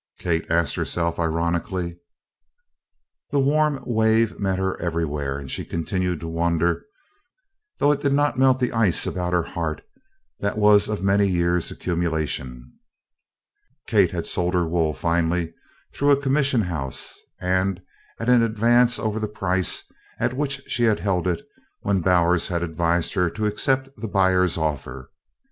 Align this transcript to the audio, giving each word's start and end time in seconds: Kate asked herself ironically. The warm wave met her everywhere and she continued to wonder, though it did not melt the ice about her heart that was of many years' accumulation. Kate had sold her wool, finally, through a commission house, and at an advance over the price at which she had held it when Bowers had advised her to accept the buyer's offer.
Kate 0.17 0.49
asked 0.49 0.73
herself 0.73 1.19
ironically. 1.19 1.99
The 3.29 3.39
warm 3.39 3.83
wave 3.85 4.39
met 4.39 4.57
her 4.57 4.75
everywhere 4.81 5.37
and 5.37 5.51
she 5.51 5.63
continued 5.63 6.21
to 6.21 6.27
wonder, 6.27 6.85
though 7.77 7.91
it 7.91 8.01
did 8.01 8.11
not 8.11 8.35
melt 8.35 8.57
the 8.59 8.71
ice 8.71 9.05
about 9.05 9.31
her 9.31 9.43
heart 9.43 9.83
that 10.39 10.57
was 10.57 10.89
of 10.89 11.03
many 11.03 11.27
years' 11.27 11.69
accumulation. 11.69 12.73
Kate 13.85 14.09
had 14.09 14.25
sold 14.25 14.55
her 14.55 14.67
wool, 14.67 14.95
finally, 14.95 15.53
through 15.93 16.09
a 16.09 16.17
commission 16.19 16.61
house, 16.63 17.19
and 17.39 17.79
at 18.19 18.27
an 18.27 18.41
advance 18.41 18.97
over 18.97 19.19
the 19.19 19.27
price 19.27 19.83
at 20.19 20.33
which 20.33 20.63
she 20.65 20.81
had 20.85 20.99
held 21.01 21.27
it 21.27 21.43
when 21.81 22.01
Bowers 22.01 22.47
had 22.47 22.63
advised 22.63 23.13
her 23.13 23.29
to 23.29 23.45
accept 23.45 23.89
the 23.97 24.07
buyer's 24.07 24.57
offer. 24.57 25.11